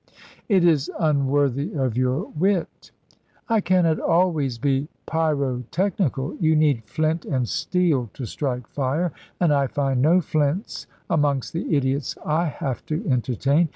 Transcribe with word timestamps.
"It 0.49 0.65
is 0.65 0.89
unworthy 0.99 1.73
of 1.73 1.95
your 1.95 2.23
wit." 2.29 2.89
"I 3.47 3.61
cannot 3.61 3.99
always 3.99 4.57
be 4.57 4.87
pyrotechnical. 5.05 6.37
You 6.39 6.55
need 6.55 6.83
flint 6.85 7.23
and 7.23 7.47
steel 7.47 8.09
to 8.15 8.25
strike 8.25 8.65
fire, 8.65 9.11
and 9.39 9.53
I 9.53 9.67
find 9.67 10.01
no 10.01 10.19
flints 10.19 10.87
amongst 11.07 11.53
the 11.53 11.75
idiots 11.75 12.17
I 12.25 12.45
have 12.47 12.83
to 12.87 13.07
entertain. 13.07 13.69